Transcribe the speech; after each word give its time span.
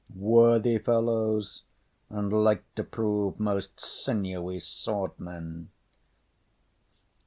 Worthy 0.15 0.79
fellows, 0.79 1.61
and 2.09 2.33
like 2.33 2.63
to 2.73 2.83
prove 2.83 3.39
most 3.39 3.79
sinewy 3.79 4.57
sword 4.57 5.11
men. 5.19 5.69